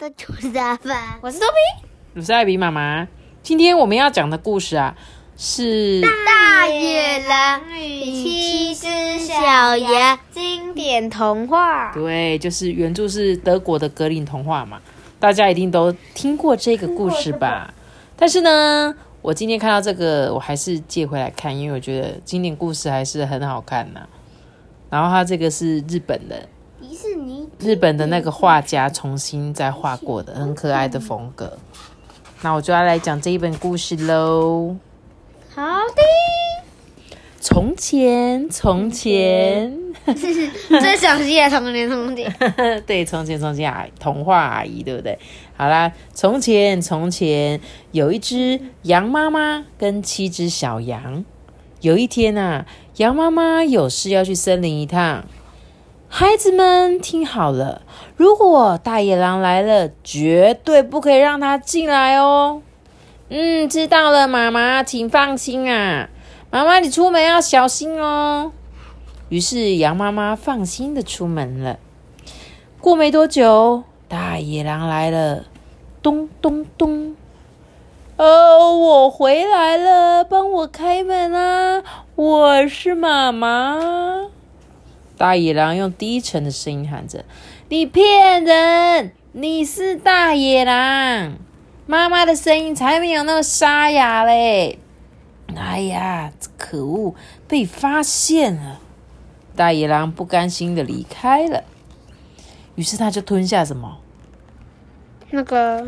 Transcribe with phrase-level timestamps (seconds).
[0.00, 3.06] 我是豆皮，我是艾比妈妈。
[3.42, 4.96] 今天我们要讲的故事啊，
[5.36, 11.92] 是大野狼与七只小羊经典童话。
[11.92, 14.80] 对，就是原著是德国的格林童话嘛，
[15.18, 17.74] 大家一定都听过这个故事吧？
[18.16, 24.00] 但是呢，我今天看到这个，我还是借回来看，因为我觉得经典故事还是很好看呐。
[24.88, 26.48] 然后它这个是日本的，
[26.80, 27.09] 迪士尼
[27.60, 31.58] 日本的那个画家重新再画过的，很可爱的风格。
[32.42, 34.76] 那我就要来讲这一本故事喽。
[35.54, 39.76] 好的，从前，从前，
[40.80, 42.34] 最详细的童年童年。
[42.86, 45.18] 对，从前，从前，阿童话阿姨，对不对？
[45.56, 47.60] 好啦，从前，从前
[47.92, 51.24] 有一只羊妈妈跟七只小羊。
[51.82, 52.64] 有一天啊，
[52.96, 55.24] 羊妈妈有事要去森林一趟。
[56.12, 57.82] 孩子们听好了，
[58.16, 62.62] 如果大野狼来了，绝对不可以让他进来哦。
[63.28, 66.10] 嗯，知道了，妈妈，请放心啊。
[66.50, 68.50] 妈妈，你出门要小心哦。
[69.28, 71.78] 于是羊妈妈放心的出门了。
[72.80, 75.44] 过没多久，大野狼来了，
[76.02, 77.14] 咚咚咚。
[78.16, 81.84] 哦，我回来了，帮我开门啊！
[82.16, 83.78] 我是妈妈。
[85.20, 87.26] 大野狼用低沉的声音喊着
[87.68, 89.12] ：“你骗人！
[89.32, 91.36] 你是大野狼！
[91.84, 94.78] 妈妈的声音才没有那么沙哑嘞！”
[95.54, 97.14] 哎呀，可恶，
[97.46, 98.80] 被发现了！
[99.54, 101.64] 大野狼不甘心的离开了。
[102.76, 103.98] 于是他就吞下什么？
[105.28, 105.86] 那个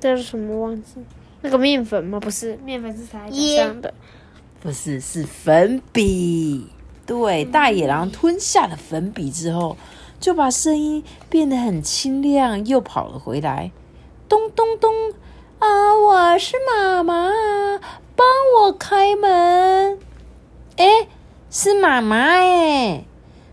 [0.00, 0.58] 这是什么？
[0.58, 0.94] 忘记
[1.42, 2.18] 那个面粉吗？
[2.18, 3.92] 不是，面粉是啥样的？
[4.62, 6.68] 不是，是粉笔。
[7.06, 9.76] 对，大野狼吞下了粉笔之后，
[10.18, 13.70] 就把声音变得很清亮，又跑了回来。
[14.26, 14.90] 咚咚咚！
[15.58, 17.30] 啊，我是妈妈，
[18.16, 19.98] 帮我开门。
[20.76, 21.06] 哎，
[21.50, 23.04] 是妈妈哎，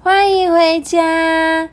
[0.00, 1.70] 欢迎回家。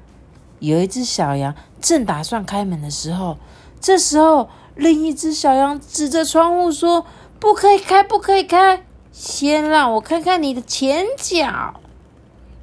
[0.58, 3.38] 有一只小羊正打算开门的时候，
[3.80, 7.06] 这时候另一只小羊指着窗户说
[7.40, 8.84] ：“不可以开，不可以开。”
[9.20, 11.74] 先让我看看你的前脚，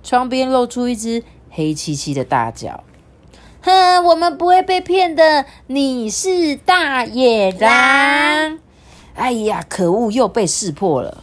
[0.02, 2.82] 窗边露出一只黑漆漆的大脚。
[3.60, 8.58] 哼，我们不会被骗的，你是大野狼。
[9.14, 11.22] 哎呀，可恶，又被识破了。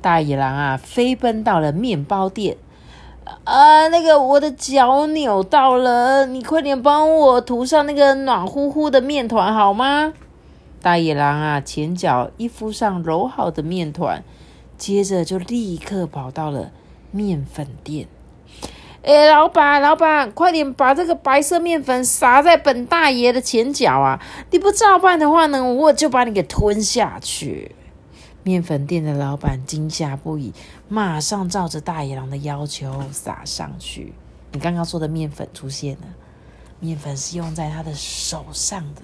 [0.00, 2.56] 大野狼啊，飞奔到了面包店。
[3.42, 10.12] 啊，那个我的脚扭到了，你快点帮我涂上那个暖乎乎的面团好吗？
[10.82, 14.24] 大野狼啊，前脚一敷上揉好的面团，
[14.78, 16.72] 接着就立刻跑到了
[17.10, 18.08] 面粉店。
[19.02, 24.22] 哎，老板，老板，快点把这个白色面粉撒在本大爷的前脚啊！
[24.50, 27.74] 你不照办的话呢，我就把你给吞下去。
[28.42, 30.52] 面粉店的老板惊吓不已，
[30.88, 34.14] 马上照着大野狼的要求撒上去。
[34.52, 36.06] 你刚刚说的面粉出现了，
[36.78, 39.02] 面粉是用在他的手上的。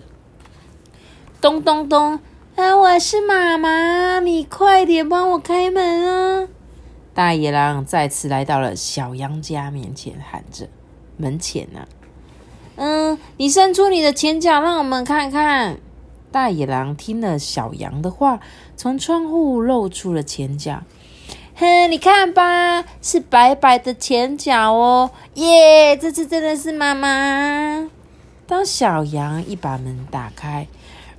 [1.39, 2.19] 咚咚咚！
[2.57, 6.49] 啊，我是妈妈，你快点帮我开门啊！
[7.13, 10.67] 大野狼再次来到了小羊家面前，喊着
[11.19, 11.87] ：“门前呢？
[12.77, 15.79] 嗯，你伸出你的前脚，让我们看看。”
[16.33, 18.41] 大野狼听了小羊的话，
[18.75, 20.83] 从窗户露出了前脚。
[21.57, 25.11] 哼，你看吧，是白白的前脚哦！
[25.35, 27.91] 耶，这次真的是妈妈。
[28.47, 30.67] 当小羊一把门打开。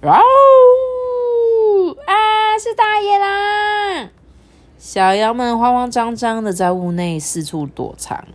[0.01, 1.97] 哇哦！
[2.05, 2.13] 啊，
[2.59, 4.09] 是大野狼！
[4.77, 8.27] 小羊们慌慌张张的在屋内四处躲藏。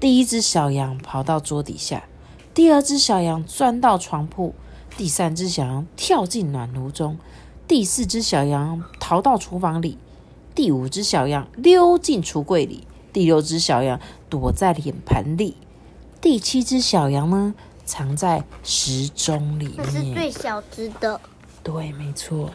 [0.00, 2.04] 第一只小羊跑到桌底下，
[2.54, 4.54] 第二只小羊钻到床铺，
[4.96, 7.18] 第三只小羊跳进暖炉中，
[7.68, 9.98] 第四只小羊逃到厨房里，
[10.54, 14.00] 第五只小羊溜进橱柜里，第六只小羊
[14.30, 15.58] 躲在脸盆里，
[16.22, 17.54] 第七只小羊呢？
[17.84, 21.20] 藏在时钟里面，这是最小只的。
[21.62, 22.50] 对，没错。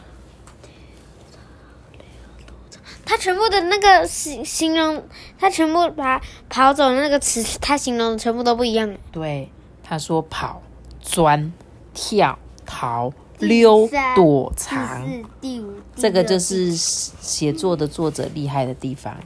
[3.04, 5.02] 他全部的那个形形容，
[5.36, 8.96] 他全部把跑走的那个词，他形容的全部都不一样。
[9.10, 9.50] 对，
[9.82, 10.62] 他说跑、
[11.00, 11.52] 钻、
[11.92, 15.04] 跳、逃、溜、躲藏。
[15.96, 19.16] 这个就是写作的作者厉害的地方。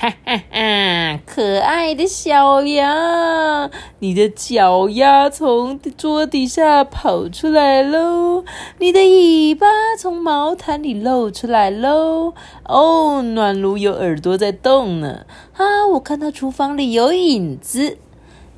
[0.00, 1.20] 哈哈哈！
[1.26, 8.42] 可爱的小羊，你的脚丫从桌底下跑出来喽，
[8.78, 9.66] 你的尾巴
[9.98, 12.32] 从毛毯里露出来喽。
[12.64, 15.26] 哦，暖炉有耳朵在动呢。
[15.52, 17.98] 啊，我看到厨房里有影子。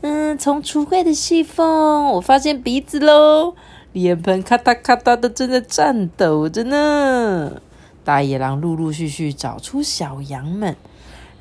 [0.03, 3.57] 嗯，从橱柜的细缝，我发现鼻子喽，
[3.93, 7.61] 脸盆咔嗒咔嗒的正在颤抖着呢。
[8.05, 10.77] 大野狼陆陆续续找出小羊们，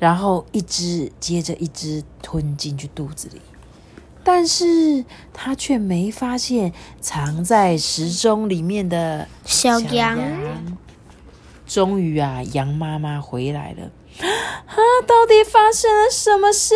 [0.02, 3.40] 然后一只接着一只吞进去肚子里，
[4.24, 10.18] 但是他却没发现藏在时钟里面的小羊，
[11.68, 13.92] 终于啊，羊妈妈回来了。
[14.66, 14.74] 啊，
[15.06, 16.74] 到底发生了什么事？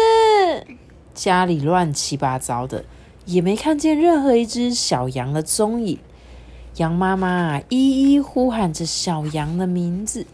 [1.12, 2.84] 家里乱七八糟的，
[3.24, 5.98] 也没看见任何一只小羊的踪影。
[6.76, 10.24] 羊妈妈一一呼喊着小羊的名字，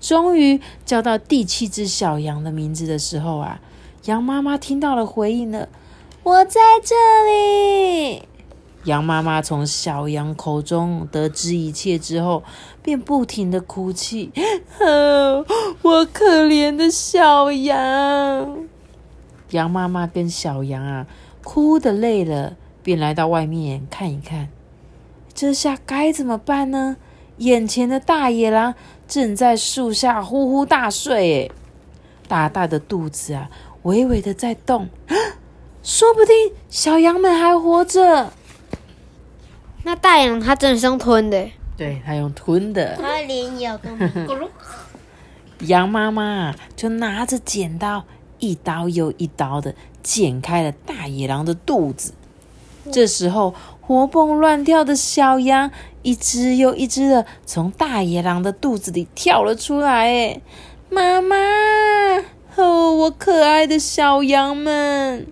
[0.00, 3.60] 终于叫到第七只小羊的名字的时候啊，
[4.04, 5.68] 羊妈妈听到了回应了
[6.22, 6.94] ：“我在这
[7.30, 8.22] 里。”
[8.84, 12.44] 羊妈妈从小羊口中得知一切之后，
[12.82, 14.30] 便不停的哭泣：
[15.82, 18.66] “我可怜的小羊！”
[19.50, 21.06] 羊妈妈跟小羊啊，
[21.42, 24.48] 哭的累了，便来到外面看一看。
[25.34, 26.96] 这下该怎么办呢？
[27.38, 28.74] 眼前的大野狼
[29.08, 31.50] 正在树下呼呼大睡，哎，
[32.28, 33.48] 大大的肚子啊，
[33.82, 34.88] 微微的在动，
[35.82, 38.30] 说不定小羊们还活着。
[39.84, 42.96] 那大野狼它真的是用吞的，对，它用吞的。
[43.00, 43.90] 它连咬都
[45.60, 48.04] 羊妈妈就拿着剪刀，
[48.38, 52.12] 一刀又一刀的剪开了大野狼的肚子。
[52.92, 53.54] 这时候。
[53.80, 55.70] 活蹦乱跳的小羊，
[56.08, 60.06] 一只又一只的从大野狼的肚子里跳了出来。
[60.06, 60.40] 哎，
[60.88, 61.36] 妈妈，
[62.56, 65.26] 哦，我可爱的小羊们！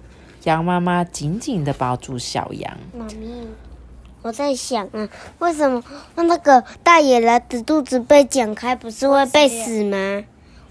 [0.45, 2.77] 羊妈妈紧紧的抱住小羊。
[2.93, 3.49] 妈咪，
[4.21, 5.09] 我在想啊，
[5.39, 5.83] 为什么
[6.17, 10.23] 那个大野狼的肚子被剪开，不是会被死吗？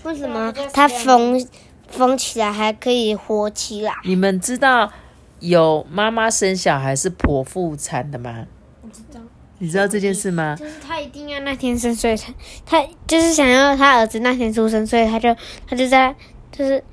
[0.03, 1.43] 为什么它缝
[1.89, 3.91] 缝起来还可以活起来？
[4.03, 4.91] 你们知道？
[5.39, 8.45] 有妈妈生小孩是剖腹产的吗？
[9.65, 10.55] 你知道这件事吗？
[10.59, 12.31] 就是他一定要那天生，所以他
[12.67, 15.35] 他就是想要他儿子那天出生，所以他就
[15.67, 16.13] 他就在
[16.51, 16.83] 就是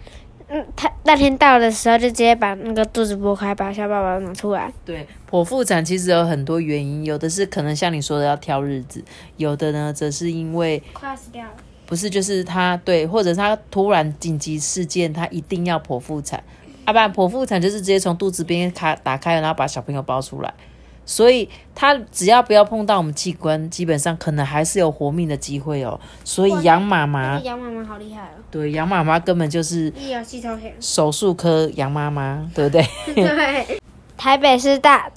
[0.48, 4.72] 嗯，他那天到的时候就直接把那个肚子剥开，把小宝宝拿出来。
[4.86, 9.04] 对，剖腹产其实有很多原因，有的是可能像你说的要挑日子，
[9.36, 11.52] 有的呢则是因为快要死掉了。
[11.84, 16.42] 不是，就是他对，或者他突然紧急事件，他一定要剖腹产。
[16.86, 20.54] 啊，不，剖腹产就是直接从肚子边开打开，然后把小朋友抱出来。
[21.04, 25.98] 所以他只要不要碰到我们器官，基本上可能还是有活命的机会哦。
[26.24, 28.42] 所以杨妈妈，杨妈妈好厉害哦。
[28.50, 32.86] 对，杨妈妈根本就是医疗系统手术科杨妈妈，对不对？
[33.14, 33.80] 对。
[34.16, 35.10] 台北市大，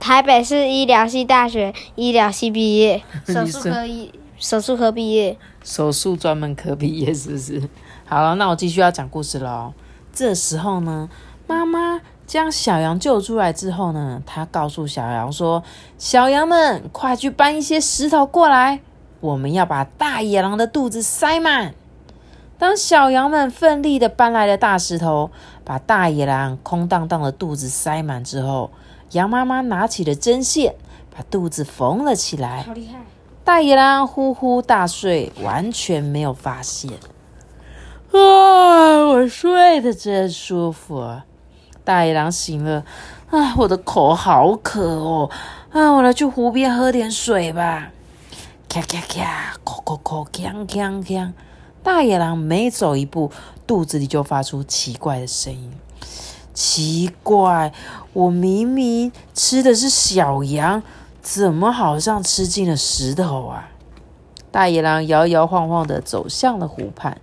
[0.00, 7.62] 台北市医疗系大学医疗系毕业， 手术科医手术科毕业，手术专门科毕业是不是？
[8.04, 9.72] 好了，那我继续要讲故事喽。
[10.12, 11.08] 这时候呢，
[11.46, 15.62] 妈妈将小羊救出来之后呢，他告诉小羊说
[15.96, 18.80] ：“小羊们，快去搬一些石头过来，
[19.20, 21.74] 我们要把大野狼的肚子塞满。”
[22.58, 25.30] 当小羊们奋力的搬来了大石头，
[25.62, 28.70] 把大野狼空荡荡的肚子塞满之后，
[29.12, 30.74] 羊妈妈拿起了针线，
[31.14, 32.62] 把肚子缝了起来。
[32.62, 32.98] 好厉害！
[33.44, 36.90] 大野狼呼呼大睡，完全没有发现。
[38.10, 41.20] 啊，我睡得真舒服。
[41.86, 42.84] 大野狼醒了，
[43.30, 45.30] 啊，我的口好渴哦，
[45.70, 47.92] 啊，我来去湖边喝点水吧。
[48.68, 51.32] 咔咔咔，咳咳咳，锵锵锵。
[51.84, 53.30] 大野狼每走一步，
[53.68, 55.72] 肚子里就发出奇怪的声音。
[56.52, 57.72] 奇怪，
[58.12, 60.82] 我明明吃的是小羊，
[61.22, 63.68] 怎么好像吃进了石头啊？
[64.50, 67.16] 大野狼摇摇晃晃的走向了湖畔。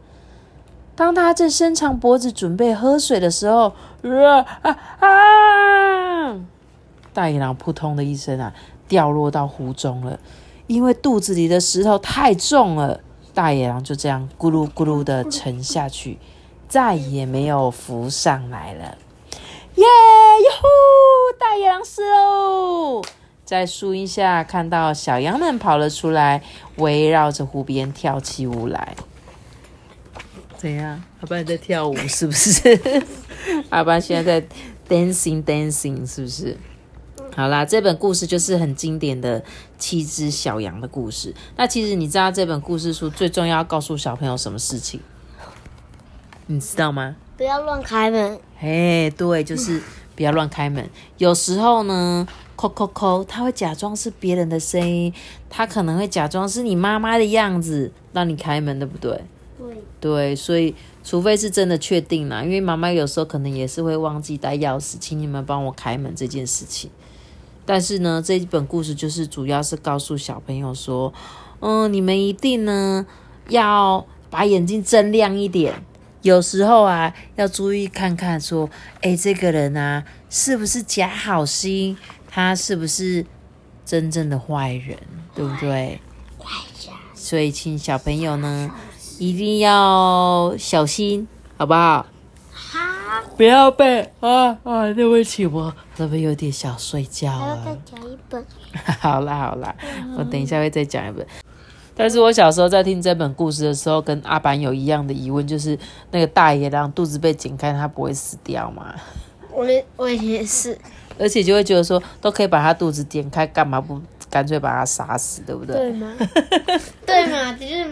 [0.96, 3.74] 当他正伸长脖子准备喝水的时候，
[4.62, 6.40] 啊啊！
[7.14, 8.54] 大野狼扑通的一声啊，
[8.88, 10.20] 掉落到湖中了。
[10.68, 13.00] 因为肚子里的石头太重了，
[13.34, 16.20] 大野狼就这样咕噜咕噜的沉下去，
[16.68, 18.98] 再也没有浮上来了。
[19.76, 19.84] 耶！
[19.84, 21.40] 哟呼！
[21.40, 23.02] 大野狼死喽！
[23.44, 26.42] 在树荫下看到小羊们跑了出来，
[26.78, 28.96] 围绕着湖边跳起舞来。
[30.64, 31.04] 怎样？
[31.20, 33.04] 阿爸在跳舞是不是？
[33.70, 34.48] 阿爸现在在
[34.88, 36.56] dancing dancing 是不是？
[37.36, 39.44] 好啦，这本故事就是很经典的
[39.78, 41.36] 七只小羊的故事。
[41.58, 45.02] 那其实你知道这本故事书最重要要告诉小朋友什么事情？
[46.48, 47.18] 你知道吗？
[47.36, 48.40] 不要乱开门。
[48.62, 49.82] 哎，对，就是
[50.16, 50.90] 不要乱开门。
[51.18, 55.14] 有时候呢，扣扣扣，他会假装是别人的声音，
[55.50, 59.22] 他可能会假装是你妈妈的样子，让你开门，对不对？
[59.64, 66.92] 对，对，所以除非是真的确定啦，因为妈妈有时候可能也是会忘记带钥匙，请你们帮我开门这件事情。
[67.66, 71.14] 但是呢，这一本故事就是主要是告诉小朋友说，
[71.62, 73.06] 嗯，你们一定呢
[73.48, 75.74] 要把眼睛睁亮一点，
[76.24, 78.70] 有时候啊要注意看看说，
[79.02, 83.26] 哎，这个人啊是不是假好心，他是不是
[83.86, 84.98] 真正的坏人，
[85.34, 86.02] 对不对？
[86.38, 86.52] 坏
[86.86, 86.94] 人。
[87.16, 88.70] 所以，请小朋友呢
[89.30, 91.26] 一定要小心，
[91.58, 92.06] 好不好？
[92.52, 94.92] 好，不要被啊啊！
[94.94, 97.78] 对不起，我是不是有点想睡觉还要再啊？
[97.86, 98.46] 讲一本。
[99.00, 99.74] 好啦好啦，
[100.18, 101.26] 我等一下会再讲一本。
[101.96, 105.78] 但是我小时候在听这本故事的时候，跟阿板有一样的疑问，就是
[106.12, 108.94] 那个大野狼肚子被剪开，他不会死掉吗？
[109.52, 109.66] 我
[109.96, 110.78] 我也是，
[111.18, 115.76] 而且就会觉得说，都可以把他肚子剪开，干嘛不干脆把他杀死，对不对？
[115.76, 116.14] 对吗？
[117.06, 117.86] 对嘛，直 接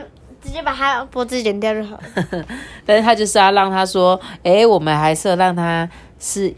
[0.43, 2.45] 直接把他脖子剪掉就好了。
[2.85, 5.87] 但是他就是要让他说，诶，我们还是要让他
[6.19, 6.53] 是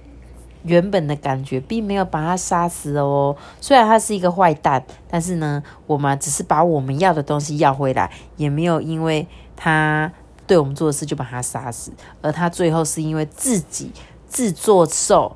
[0.64, 3.36] 原本的感觉，并没有把他杀死哦。
[3.60, 10.12] 虽然他是一个坏蛋，但是呢，我们只是把我们要的东西要回来，也没有因为他
[10.48, 13.92] 对我们做的事就把他杀死，而他最后是因为自己
[14.28, 15.36] 自作受、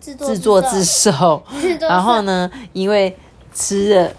[0.00, 1.42] 自自作自受，
[1.80, 3.16] 然后呢，因为
[3.52, 4.12] 吃了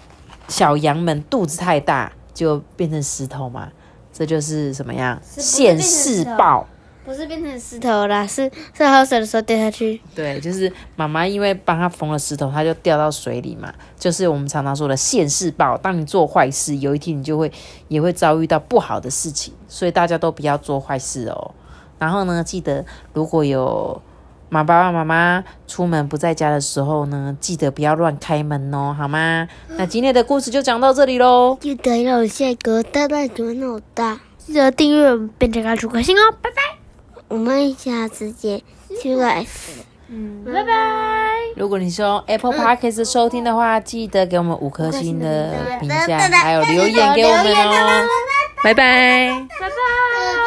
[0.48, 3.72] 小羊们肚子太大，就变成石头嘛。
[4.12, 5.20] 这就是什么样？
[5.24, 6.66] 现世报。
[7.04, 10.00] 不是变成石头啦，是是喝水的时候掉下去。
[10.12, 13.72] 对，就是妈妈因为帮他缝了石头，他就掉到水里嘛。
[13.96, 15.78] 就是我们常常说的现世报。
[15.78, 17.52] 当你做坏事，有一天你就会
[17.86, 21.54] 也会遭遇到不好的事情，所以大家都不要做坏事哦。
[21.98, 24.02] 然后呢，记得如果有
[24.48, 29.48] 妈爸爸妈妈出门不在家的时候呢，记得不要乱开门哦，好吗？
[29.76, 31.58] 那今天的故事就讲到这里喽。
[31.60, 34.20] 记得要有下一个大大的脑大。
[34.38, 36.62] 记得订阅我们变成个主颗星哦，拜拜。
[37.28, 39.48] 我们下次见，See you guys。
[40.08, 40.72] 嗯，拜拜。
[41.56, 48.06] 如果你是用 Apple Podcast 收听的话，记得给我们五颗星的评价，还有留言给我们哦。
[48.62, 49.28] 拜拜。
[49.58, 50.45] 拜拜。